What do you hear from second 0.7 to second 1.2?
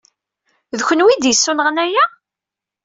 D kenwi ay